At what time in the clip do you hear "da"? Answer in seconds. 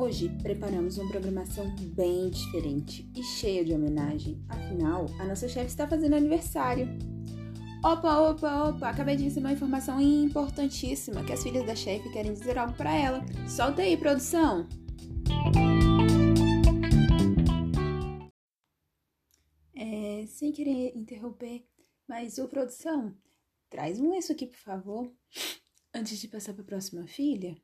11.66-11.74